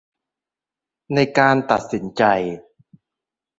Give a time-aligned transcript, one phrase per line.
[1.13, 2.23] ในการตัดสินใจ